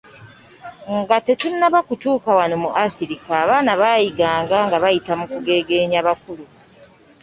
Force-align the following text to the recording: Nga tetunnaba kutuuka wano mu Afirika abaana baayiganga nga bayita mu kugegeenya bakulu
Nga 0.97 1.17
tetunnaba 1.25 1.79
kutuuka 1.87 2.29
wano 2.37 2.55
mu 2.63 2.69
Afirika 2.85 3.29
abaana 3.43 3.71
baayiganga 3.81 4.57
nga 4.67 4.77
bayita 4.83 5.11
mu 5.19 5.25
kugegeenya 5.31 5.99
bakulu 6.07 6.45